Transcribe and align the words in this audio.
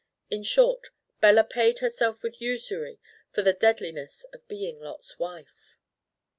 In 0.31 0.41
short, 0.41 0.89
Bella 1.19 1.43
paid 1.43 1.77
herself 1.77 2.23
with 2.23 2.41
usury 2.41 2.99
for 3.31 3.43
the 3.43 3.53
deadliness 3.53 4.23
of 4.33 4.47
being 4.47 4.79
Lot's 4.79 5.19
Wife. 5.19 5.77